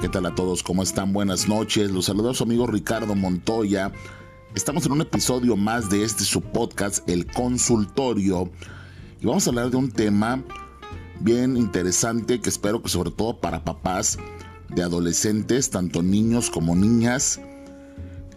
[0.00, 0.62] ¿qué tal a todos?
[0.62, 1.12] ¿Cómo están?
[1.12, 1.90] Buenas noches.
[1.90, 3.92] Los saluda su amigo Ricardo Montoya.
[4.54, 8.50] Estamos en un episodio más de este su podcast, El Consultorio.
[9.20, 10.42] Y vamos a hablar de un tema
[11.20, 14.18] bien interesante que espero que sobre todo para papás
[14.70, 17.38] de adolescentes, tanto niños como niñas,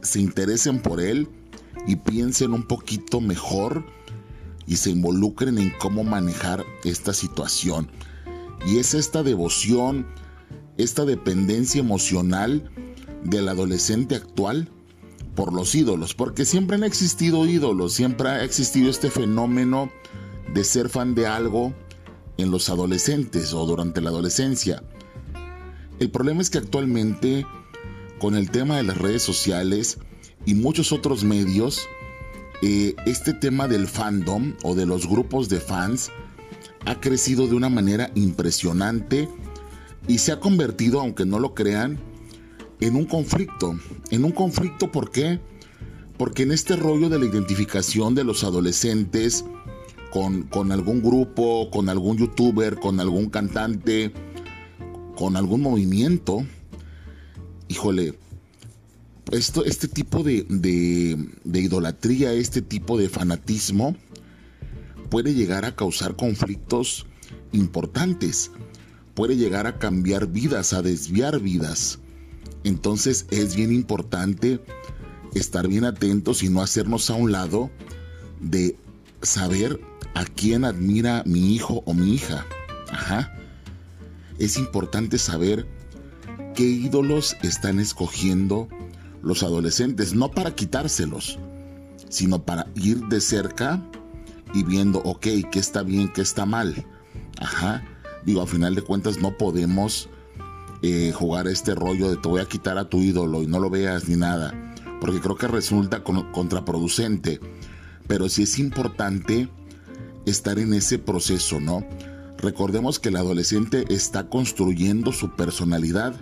[0.02, 1.30] se interesen por él
[1.88, 3.86] y piensen un poquito mejor
[4.68, 7.90] y se involucren en cómo manejar esta situación.
[8.68, 10.05] Y es esta devoción,
[10.77, 12.70] esta dependencia emocional
[13.23, 14.70] del adolescente actual
[15.36, 19.91] por los ídolos, porque siempre han existido ídolos, siempre ha existido este fenómeno
[20.54, 21.73] de ser fan de algo
[22.38, 24.84] en los adolescentes o durante la adolescencia.
[25.99, 27.46] El problema es que actualmente,
[28.20, 29.99] con el tema de las redes sociales
[30.46, 31.88] y muchos otros medios,
[32.62, 36.12] eh, este tema del fandom o de los grupos de fans
[36.85, 39.29] ha crecido de una manera impresionante
[40.07, 41.99] y se ha convertido, aunque no lo crean,
[42.79, 43.77] en un conflicto.
[44.12, 45.40] En un conflicto, ¿por qué?
[46.18, 49.45] Porque en este rollo de la identificación de los adolescentes
[50.12, 54.12] con, con algún grupo, con algún youtuber, con algún cantante,
[55.15, 56.45] con algún movimiento,
[57.67, 58.13] híjole,
[59.32, 63.95] esto, este tipo de, de idolatría, este tipo de fanatismo,
[65.09, 67.06] puede llegar a causar conflictos
[67.51, 68.51] importantes,
[69.14, 72.00] puede llegar a cambiar vidas, a desviar vidas.
[72.64, 74.59] Entonces es bien importante
[75.34, 77.72] estar bien atentos y no hacernos a un lado
[78.40, 78.78] de
[79.22, 79.80] saber
[80.16, 82.46] a quién admira mi hijo o mi hija.
[82.90, 83.34] Ajá.
[84.40, 85.68] Es importante saber
[86.56, 88.68] qué ídolos están escogiendo
[89.22, 91.40] los adolescentes, no para quitárselos,
[92.09, 93.81] sino para ir de cerca
[94.53, 96.86] y viendo, ok, qué está bien, qué está mal.
[97.40, 97.84] Ajá.
[98.25, 100.09] Digo, a final de cuentas no podemos
[100.81, 103.69] eh, jugar este rollo de te voy a quitar a tu ídolo y no lo
[103.69, 104.73] veas ni nada.
[105.00, 107.39] Porque creo que resulta contraproducente.
[108.07, 109.50] Pero sí es importante
[110.25, 111.85] estar en ese proceso, ¿no?
[112.38, 116.13] Recordemos que el adolescente está construyendo su personalidad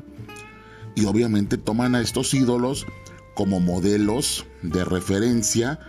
[0.96, 2.86] y obviamente toman a estos ídolos
[3.34, 5.80] como modelos de referencia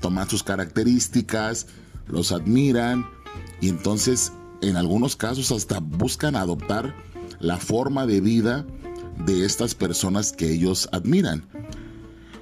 [0.00, 1.66] toman sus características,
[2.06, 3.06] los admiran
[3.60, 6.94] y entonces en algunos casos hasta buscan adoptar
[7.40, 8.66] la forma de vida
[9.24, 11.46] de estas personas que ellos admiran.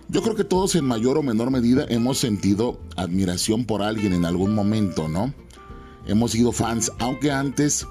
[0.09, 4.25] Yo creo que todos en mayor o menor medida hemos sentido admiración por alguien en
[4.25, 5.33] algún momento, ¿no?
[6.07, 7.87] Hemos sido fans, aunque antes,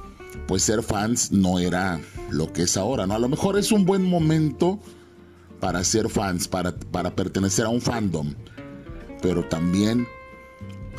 [0.48, 3.16] pues ser fans no era lo que es ahora, ¿no?
[3.16, 4.80] A lo mejor es un buen momento
[5.60, 8.34] para ser fans, para, para pertenecer a un fandom
[9.24, 10.06] pero también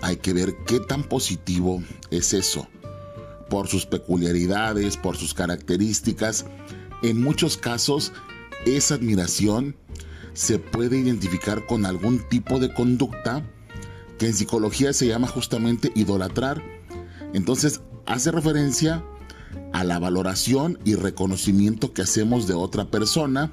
[0.00, 2.66] hay que ver qué tan positivo es eso,
[3.48, 6.46] por sus peculiaridades, por sus características.
[7.02, 8.12] En muchos casos,
[8.66, 9.76] esa admiración
[10.32, 13.44] se puede identificar con algún tipo de conducta
[14.18, 16.62] que en psicología se llama justamente idolatrar.
[17.32, 19.04] Entonces, hace referencia
[19.72, 23.52] a la valoración y reconocimiento que hacemos de otra persona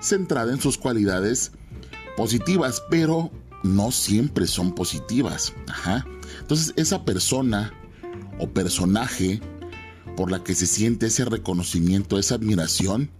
[0.00, 1.52] centrada en sus cualidades
[2.16, 3.30] positivas, pero
[3.62, 5.52] no siempre son positivas.
[6.40, 7.72] Entonces esa persona
[8.50, 9.40] personaje
[10.16, 13.10] por la que se siente ese reconocimiento, esa admiración,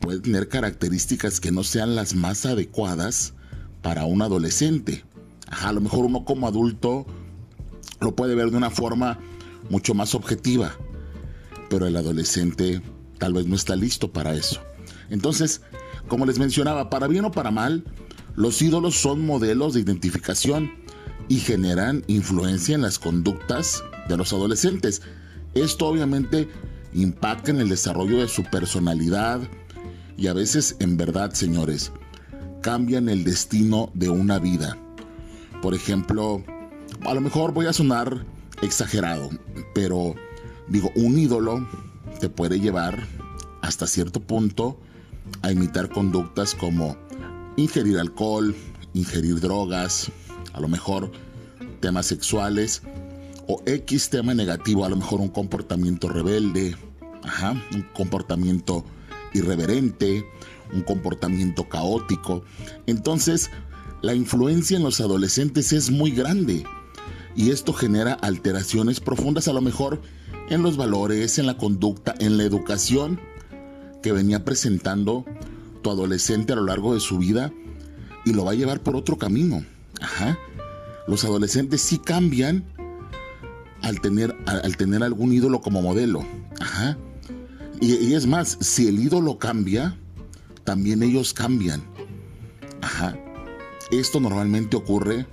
[0.00, 3.34] puede tener características que no sean las más adecuadas
[3.82, 5.04] para un adolescente.
[5.46, 7.06] a lo mejor uno como adulto
[8.00, 9.18] lo puede ver de una forma
[9.68, 10.76] mucho más objetiva,
[11.68, 12.80] pero el adolescente
[13.18, 14.60] tal vez no está listo para eso.
[15.10, 15.60] Entonces,
[16.08, 17.84] como les mencionaba, para bien o para mal,
[18.36, 20.72] los ídolos son modelos de identificación
[21.28, 25.02] y generan influencia en las conductas de los adolescentes.
[25.54, 26.48] Esto obviamente
[26.92, 29.40] impacta en el desarrollo de su personalidad
[30.16, 31.92] y a veces, en verdad, señores,
[32.60, 34.76] cambian el destino de una vida.
[35.62, 36.42] Por ejemplo,
[37.06, 38.24] a lo mejor voy a sonar
[38.62, 39.30] exagerado,
[39.74, 40.14] pero
[40.68, 41.66] digo, un ídolo
[42.20, 43.06] te puede llevar
[43.62, 44.78] hasta cierto punto
[45.42, 46.96] a imitar conductas como
[47.56, 48.54] ingerir alcohol,
[48.94, 50.10] ingerir drogas,
[50.52, 51.10] a lo mejor
[51.80, 52.82] temas sexuales
[53.50, 56.76] o X tema negativo, a lo mejor un comportamiento rebelde,
[57.74, 58.84] un comportamiento
[59.34, 60.24] irreverente,
[60.72, 62.44] un comportamiento caótico.
[62.86, 63.50] Entonces,
[64.02, 66.64] la influencia en los adolescentes es muy grande
[67.34, 70.00] y esto genera alteraciones profundas a lo mejor
[70.48, 73.20] en los valores, en la conducta, en la educación
[74.00, 75.24] que venía presentando
[75.82, 77.52] tu adolescente a lo largo de su vida
[78.24, 79.64] y lo va a llevar por otro camino.
[80.00, 80.38] Ajá.
[81.08, 82.64] Los adolescentes sí cambian
[83.82, 86.24] al tener, al tener algún ídolo como modelo.
[86.60, 86.96] Ajá.
[87.80, 89.96] Y, es más, si el ídolo cambia,
[90.64, 91.82] también ellos cambian.
[92.82, 93.16] Ajá.
[93.90, 95.26] Esto normalmente ocurre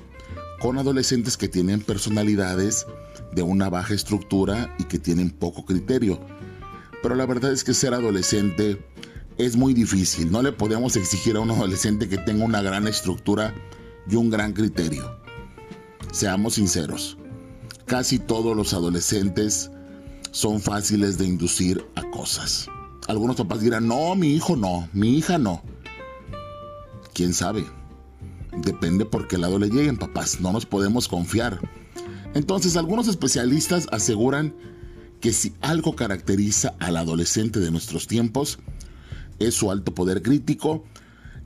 [0.59, 2.85] con adolescentes que tienen personalidades
[3.33, 6.21] de una baja estructura y que tienen poco criterio.
[7.03, 8.83] Pero la verdad es que ser adolescente
[9.37, 10.31] es muy difícil.
[10.31, 13.53] No le podemos exigir a un adolescente que tenga una gran estructura
[14.09, 15.19] y un gran criterio.
[16.11, 17.17] Seamos sinceros,
[17.87, 19.71] casi todos los adolescentes
[20.31, 22.67] son fáciles de inducir a cosas.
[23.07, 25.63] Algunos papás dirán, no, mi hijo no, mi hija no.
[27.13, 27.65] ¿Quién sabe?
[28.57, 30.41] Depende por qué lado le lleguen, papás.
[30.41, 31.59] No nos podemos confiar.
[32.33, 34.53] Entonces, algunos especialistas aseguran
[35.21, 38.59] que si algo caracteriza al adolescente de nuestros tiempos,
[39.39, 40.83] es su alto poder crítico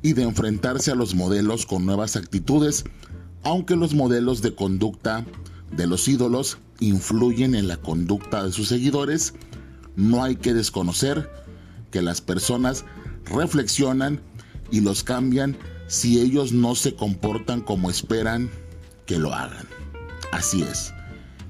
[0.02, 2.84] y de enfrentarse a los modelos con nuevas actitudes,
[3.44, 5.26] aunque los modelos de conducta
[5.72, 9.34] de los ídolos influyen en la conducta de sus seguidores,
[9.96, 11.30] no hay que desconocer
[11.92, 12.86] que las personas
[13.26, 14.22] reflexionan
[14.72, 15.58] y los cambian
[15.88, 18.50] si ellos no se comportan como esperan
[19.06, 19.68] que lo hagan.
[20.32, 20.94] Así es.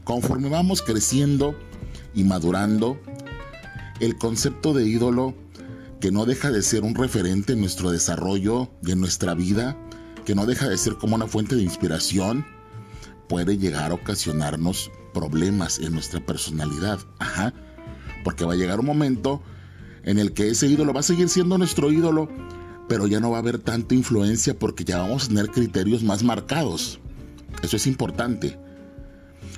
[0.03, 1.56] Conforme vamos creciendo
[2.15, 3.00] y madurando,
[4.00, 5.35] el concepto de ídolo
[6.00, 9.77] que no deja de ser un referente en nuestro desarrollo y en nuestra vida,
[10.25, 12.45] que no deja de ser como una fuente de inspiración,
[13.31, 17.00] puede llegar a ocasionarnos problemas en nuestra personalidad.
[17.18, 17.54] Ajá.
[18.25, 19.42] Porque va a llegar un momento
[20.04, 22.28] en el que ese ídolo va a seguir siendo nuestro ídolo,
[22.89, 26.24] pero ya no va a haber tanta influencia porque ya vamos a tener criterios más
[26.24, 27.00] marcados.
[27.63, 28.60] Eso es importante.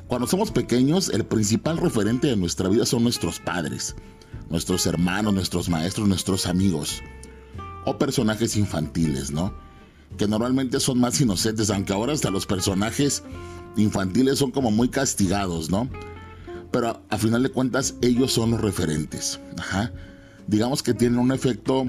[0.06, 3.96] Cuando somos pequeños, el principal referente de nuestra vida son nuestros padres
[4.50, 7.02] nuestros hermanos, nuestros maestros, nuestros amigos
[7.86, 9.52] o personajes infantiles, ¿no?
[10.18, 13.24] Que normalmente son más inocentes, aunque ahora hasta los personajes
[13.76, 15.90] infantiles son como muy castigados, ¿no?
[16.72, 19.92] Pero a, final de cuentas ellos son los referentes, ajá.
[20.48, 21.86] Digamos que tienen un efecto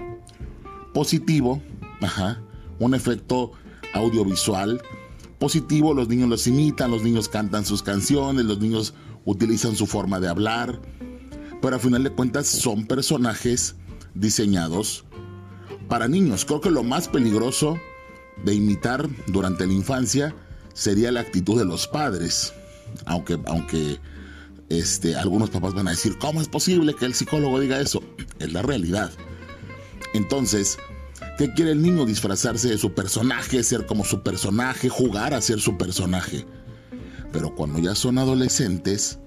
[0.92, 1.62] positivo,
[2.00, 2.40] ajá,
[2.78, 3.52] un efecto
[3.94, 4.80] audiovisual
[5.38, 8.94] positivo, los niños los imitan, los niños cantan sus canciones, los niños
[9.24, 10.80] utilizan su forma de hablar,
[11.60, 13.76] pero a final de cuentas son personajes
[14.14, 15.04] diseñados
[15.88, 16.44] para niños.
[16.44, 17.78] Creo que lo más peligroso
[18.42, 20.34] de imitar durante la infancia
[20.72, 22.52] sería la actitud de los padres.
[23.06, 23.98] Aunque, aunque
[24.68, 28.02] este, algunos papás van a decir, ¿cómo es posible que el psicólogo diga eso?
[28.38, 29.10] Es la realidad.
[30.14, 30.78] Entonces,
[31.38, 32.04] ¿qué quiere el niño?
[32.06, 36.46] Disfrazarse de su personaje, ser como su personaje, jugar a ser su personaje.
[37.32, 39.18] Pero cuando ya son adolescentes,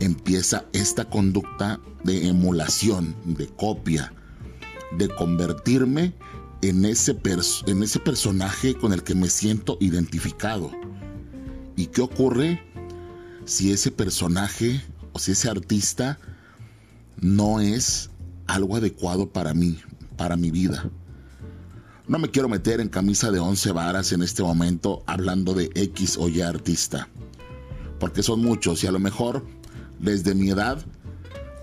[0.00, 4.12] empieza esta conducta de emulación, de copia,
[4.98, 6.14] de convertirme
[6.62, 7.16] en ese,
[7.66, 10.70] en ese personaje con el que me siento identificado.
[11.76, 12.62] ¿Y qué ocurre
[13.44, 14.82] si ese personaje
[15.12, 16.18] o si ese artista
[17.20, 18.10] no es
[18.46, 19.78] algo adecuado para mí,
[20.16, 20.90] para mi vida?
[22.08, 26.16] No me quiero meter en camisa de once varas en este momento hablando de X
[26.18, 27.08] o Y artista,
[27.98, 29.44] porque son muchos y a lo mejor
[29.98, 30.84] desde mi edad,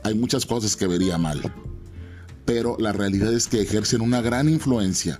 [0.03, 1.41] hay muchas cosas que vería mal.
[2.45, 5.19] Pero la realidad es que ejercen una gran influencia.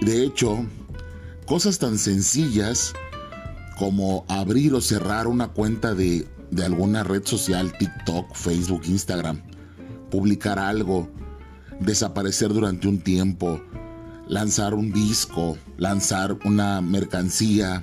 [0.00, 0.64] De hecho,
[1.46, 2.94] cosas tan sencillas
[3.78, 9.42] como abrir o cerrar una cuenta de, de alguna red social, TikTok, Facebook, Instagram,
[10.10, 11.08] publicar algo,
[11.80, 13.60] desaparecer durante un tiempo,
[14.28, 17.82] lanzar un disco, lanzar una mercancía,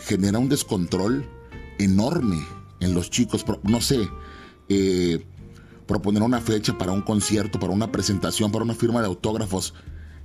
[0.00, 1.24] genera un descontrol
[1.78, 2.44] enorme
[2.80, 4.08] en los chicos, no sé,
[4.68, 5.24] eh,
[5.86, 9.74] proponer una fecha para un concierto, para una presentación, para una firma de autógrafos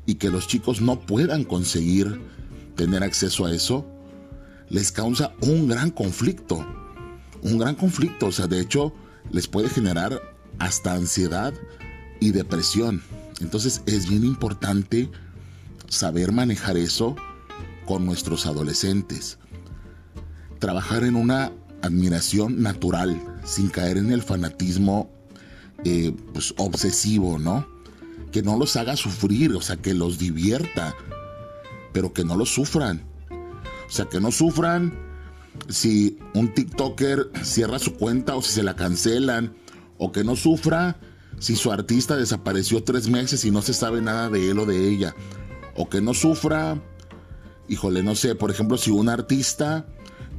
[0.06, 2.22] y que los chicos no puedan conseguir
[2.76, 3.86] tener acceso a eso,
[4.70, 6.66] les causa un gran conflicto.
[7.42, 8.94] Un gran conflicto, o sea, de hecho,
[9.32, 10.22] les puede generar
[10.60, 11.54] hasta ansiedad
[12.20, 13.02] y depresión.
[13.42, 15.10] Entonces es bien importante
[15.88, 17.16] saber manejar eso
[17.86, 19.38] con nuestros adolescentes.
[20.60, 25.12] Trabajar en una admiración natural, sin caer en el fanatismo
[25.84, 27.68] eh, pues, obsesivo, ¿no?
[28.32, 30.96] Que no los haga sufrir, o sea, que los divierta,
[31.94, 33.04] pero que no los sufran.
[33.32, 34.94] O sea, que no sufran
[35.70, 39.56] si un TikToker cierra su cuenta o si se la cancelan,
[39.98, 41.00] o que no sufra
[41.40, 44.90] si su artista desapareció tres meses y no se sabe nada de él o de
[44.90, 45.16] ella,
[45.76, 46.82] o que no sufra,
[47.68, 49.88] híjole, no sé, por ejemplo, si un artista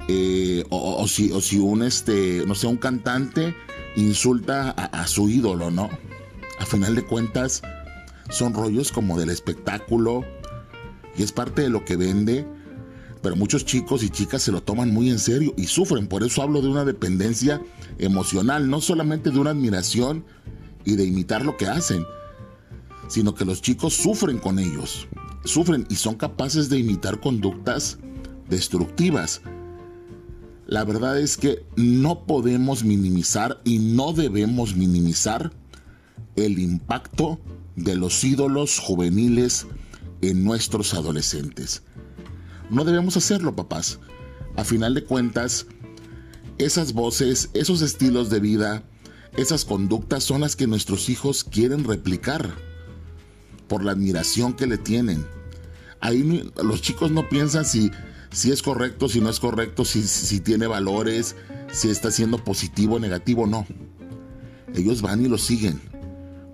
[0.09, 3.55] eh, o, si, o si un, este, no sé, un cantante
[4.03, 5.91] insulta a, su ídolo, ¿no?
[6.59, 7.63] A final de cuentas,
[8.31, 10.25] son rollos como del espectáculo
[11.17, 12.47] y es parte de lo que vende,
[13.23, 16.07] pero muchos chicos y chicas se lo toman muy en serio y sufren.
[16.07, 17.61] Por eso hablo de una dependencia
[17.99, 20.25] emocional, no solamente de una admiración
[20.85, 22.05] y de imitar lo que hacen,
[23.09, 25.09] sino que los chicos sufren con ellos,
[25.45, 27.99] sufren y son capaces de imitar conductas
[28.49, 29.41] destructivas.
[30.69, 35.51] La verdad es que no podemos minimizar y no debemos minimizar
[36.37, 37.41] el impacto
[37.75, 39.67] de los ídolos juveniles
[40.21, 41.85] en nuestros adolescentes.
[42.69, 43.99] No debemos hacerlo, papás.
[44.57, 45.65] A final de cuentas,
[46.59, 48.83] esas voces, esos estilos de vida,
[49.39, 52.53] esas conductas son las que nuestros hijos quieren replicar
[53.69, 55.27] por la admiración que le tienen.
[56.01, 57.91] Ahí los chicos no piensan si,
[58.31, 61.37] si es correcto, si no es correcto, si, tiene valores,
[61.73, 63.67] si está siendo positivo o negativo, no.
[64.75, 65.81] Ellos van y lo siguen,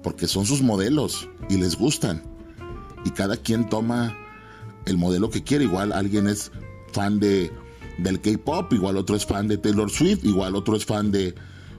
[0.03, 2.23] porque son sus modelos y les gustan.
[3.05, 4.17] Y cada quien toma
[4.87, 5.65] el modelo que quiere.
[5.65, 6.53] Igual alguien es
[6.93, 7.51] fan de,
[7.99, 11.35] del K-Pop, igual otro es fan de Taylor Swift, igual otro es fan de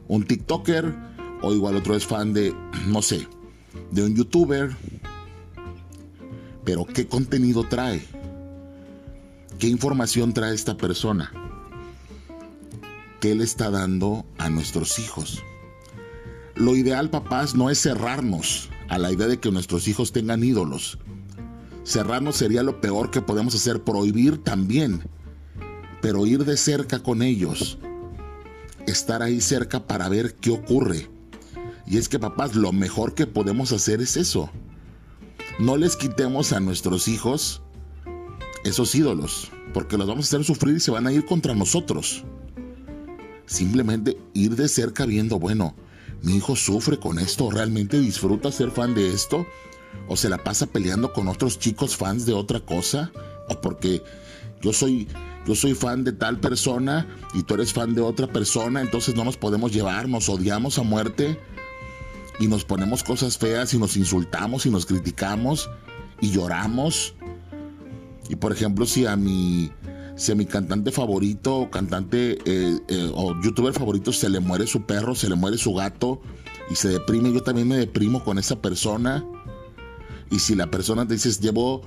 [0.08, 0.94] un TikToker,
[1.42, 2.54] o igual otro es fan de,
[2.88, 3.28] no sé,
[3.92, 4.76] de un YouTuber.
[6.64, 8.04] Pero ¿qué contenido trae?
[9.60, 11.32] ¿Qué información trae esta persona?
[13.22, 15.44] ¿Qué le está dando a nuestros hijos?
[16.56, 21.00] Lo ideal, papás, no es cerrarnos a la idea de que nuestros hijos tengan ídolos.
[21.86, 25.08] Cerrarnos sería lo peor que podemos hacer, prohibir también,
[26.02, 27.78] pero ir de cerca con ellos,
[28.88, 31.10] estar ahí cerca para ver qué ocurre.
[31.88, 34.50] Y es que papás, lo mejor que podemos hacer es eso.
[35.60, 37.62] No les quitemos a nuestros hijos
[38.66, 42.24] esos ídolos, porque los vamos a hacer sufrir y se van a ir contra nosotros.
[43.46, 45.76] Simplemente ir de cerca viendo, bueno,
[46.24, 49.46] mi hijo sufre con esto, realmente disfruta ser fan de esto
[50.08, 53.12] o se la pasa peleando con otros chicos fans de otra cosa,
[53.50, 54.04] o porque
[54.62, 55.08] yo soy
[55.46, 59.24] yo soy fan de tal persona y tú eres fan de otra persona, entonces no
[59.24, 61.40] nos podemos llevar, nos odiamos a muerte
[62.40, 65.70] y nos ponemos cosas feas y nos insultamos y nos criticamos
[66.20, 67.14] y lloramos.
[68.30, 69.72] Y por ejemplo, si a mi
[70.16, 74.66] si a mi cantante favorito o cantante eh, eh, o youtuber favorito se le muere
[74.66, 76.22] su perro, se le muere su gato
[76.72, 79.26] y se deprime, yo también me deprimo con esa persona
[80.32, 81.82] y si la persona te dice, llevo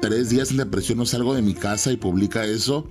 [0.00, 2.88] tres días en depresión, no salgo de mi casa y publica eso,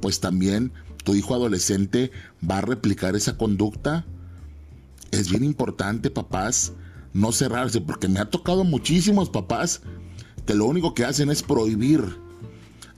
[0.00, 0.72] pues también
[1.04, 2.10] tu hijo adolescente
[2.48, 4.04] va a replicar esa conducta.
[5.10, 6.72] Es bien importante, papás,
[7.14, 9.80] no cerrarse, porque me ha tocado muchísimos papás
[10.48, 12.16] que lo único que hacen es prohibir.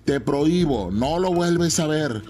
[0.05, 2.23] Te prohíbo, no lo vuelves a ver,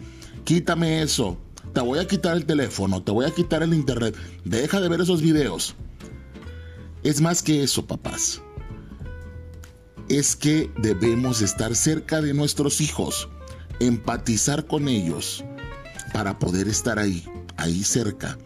[0.45, 1.37] quítame eso,
[1.75, 5.03] te voy a quitar el teléfono, te voy a quitar el internet, deja de ver
[5.03, 5.77] esos videos.
[7.03, 8.41] Es más que eso, papás.
[10.09, 13.29] Es que debemos estar cerca de nuestros hijos,
[13.79, 15.45] empatizar con ellos
[16.15, 17.27] para poder estar ahí,
[17.59, 18.39] ahí cerca,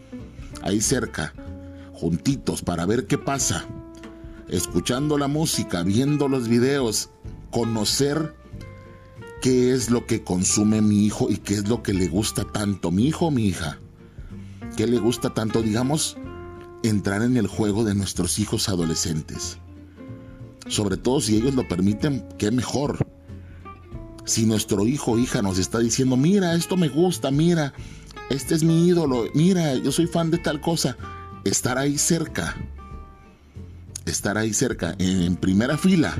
[0.61, 1.33] ahí cerca,
[1.93, 3.65] juntitos para ver qué pasa,
[4.49, 7.09] escuchando la música, viendo los videos,
[7.51, 8.35] conocer
[9.41, 12.91] qué es lo que consume mi hijo y qué es lo que le gusta tanto,
[12.91, 13.79] mi hijo o mi hija,
[14.75, 16.17] qué le gusta tanto, digamos,
[16.83, 19.57] entrar en el juego de nuestros hijos adolescentes.
[20.67, 23.07] Sobre todo si ellos lo permiten, qué mejor.
[24.25, 27.73] Si nuestro hijo o hija nos está diciendo, mira, esto me gusta, mira,
[28.29, 30.97] este es mi ídolo, mira, yo soy fan de tal cosa,
[31.43, 32.55] estar ahí cerca,
[34.11, 36.15] estar ahí cerca, en, primera fila.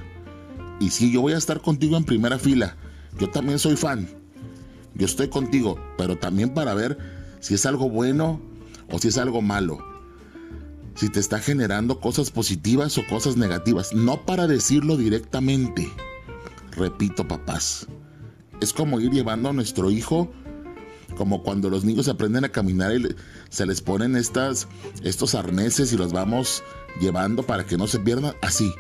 [0.80, 2.75] Y si yo voy a estar contigo en primera fila,
[3.20, 4.10] yo también soy fan,
[4.94, 6.98] yo estoy contigo, pero también para ver
[7.39, 8.42] si es algo bueno
[8.89, 9.96] o si es algo malo
[10.96, 15.92] si te está generando cosas positivas o cosas negativas, no para decirlo directamente.
[16.72, 17.88] Repito, papás,
[18.62, 20.32] es como ir llevando a nuestro hijo,
[21.18, 23.15] como cuando los niños aprenden a caminar y
[23.50, 24.68] se les ponen estas,
[25.04, 26.63] estos arneses y los vamos
[27.00, 28.74] llevando para que no se pierdan, así.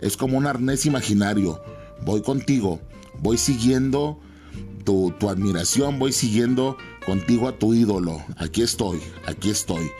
[0.00, 1.62] Es como un arnés imaginario.
[2.04, 2.80] Voy contigo,
[3.20, 4.20] voy siguiendo
[4.84, 8.22] tu, admiración, voy siguiendo contigo a tu ídolo.
[8.36, 9.90] Aquí estoy, aquí estoy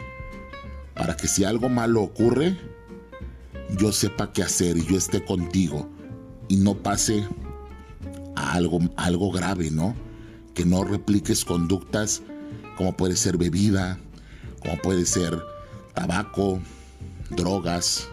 [0.94, 2.56] para que si algo malo ocurre,
[3.76, 5.88] yo sepa qué hacer y yo esté contigo
[6.48, 7.26] y no pase
[8.34, 9.94] a algo, algo grave, ¿no?
[10.54, 12.22] Que no repliques conductas
[12.76, 13.98] como puede ser bebida,
[14.60, 15.38] como puede ser
[15.94, 16.60] tabaco,
[17.30, 18.08] drogas,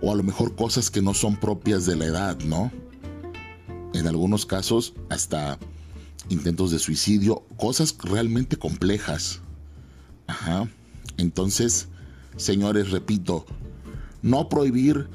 [0.00, 2.70] o a lo mejor cosas que no son propias de la edad, ¿no?
[3.94, 5.58] En algunos casos hasta
[6.28, 9.40] intentos de suicidio, cosas realmente complejas.
[10.26, 10.68] Ajá.
[11.16, 11.88] Entonces,
[12.36, 13.46] señores, repito,
[14.22, 15.08] no prohibir,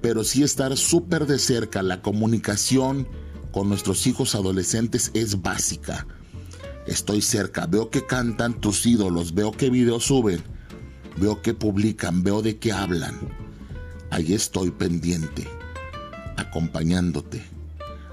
[0.00, 1.82] pero sí estar súper de cerca.
[1.82, 3.06] La comunicación
[3.52, 6.06] con nuestros hijos adolescentes es básica.
[6.86, 10.42] Estoy cerca, veo que cantan tus ídolos, veo qué videos suben.
[11.16, 13.18] Veo qué publican, veo de qué hablan.
[14.10, 15.46] Ahí estoy pendiente,
[16.36, 17.42] acompañándote,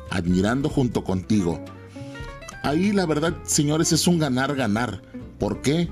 [0.09, 1.63] admirando junto contigo.
[2.63, 5.01] Ahí la verdad, señores, es un ganar-ganar.
[5.39, 5.89] ¿Por qué?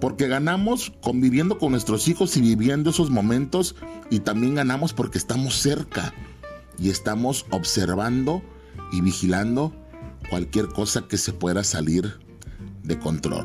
[0.00, 3.76] Porque ganamos conviviendo con nuestros hijos y viviendo esos momentos
[4.10, 6.12] y también ganamos porque estamos cerca
[6.78, 8.42] y estamos observando
[8.92, 9.72] y vigilando
[10.28, 12.18] cualquier cosa que se pueda salir
[12.82, 13.44] de control.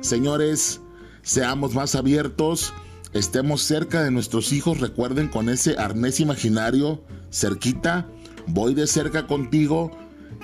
[0.00, 0.80] Señores,
[1.28, 2.72] seamos más abiertos,
[3.12, 8.08] estemos cerca de nuestros hijos, recuerden con ese arnés imaginario cerquita,
[8.46, 9.90] voy de cerca contigo,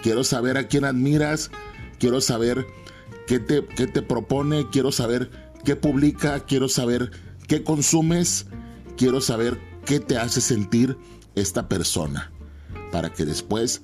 [0.02, 1.50] quiero saber a quién admiras,
[1.98, 2.66] quiero saber
[3.26, 5.30] qué te, qué te propone, quiero saber
[5.64, 7.12] qué publica, quiero saber
[7.48, 8.44] qué consumes,
[8.98, 10.98] quiero saber qué te hace sentir
[11.34, 12.30] esta persona,
[12.92, 13.80] para que después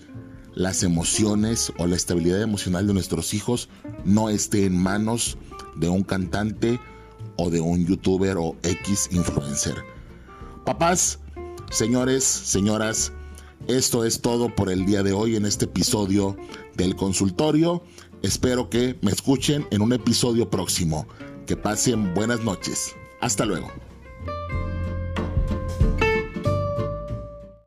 [0.55, 3.71] las emociones o la estabilidad emocional de nuestros hijos
[4.05, 5.39] no esté en manos
[5.77, 6.79] de un cantante
[7.41, 9.75] o de un youtuber o X influencer.
[10.67, 11.19] Papás,
[11.71, 13.13] señores, señoras,
[13.67, 16.37] esto es todo por el día de hoy en este episodio
[16.77, 17.83] del consultorio.
[18.23, 21.07] Espero que me escuchen en un episodio próximo.
[21.47, 22.95] Que pasen buenas noches.
[23.21, 23.90] Hasta luego.